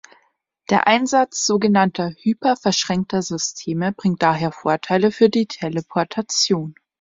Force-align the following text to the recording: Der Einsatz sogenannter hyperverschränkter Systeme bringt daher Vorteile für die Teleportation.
Der 0.71 0.87
Einsatz 0.87 1.45
sogenannter 1.45 2.09
hyperverschränkter 2.17 3.21
Systeme 3.21 3.91
bringt 3.91 4.23
daher 4.23 4.51
Vorteile 4.51 5.11
für 5.11 5.29
die 5.29 5.45
Teleportation. 5.45 6.73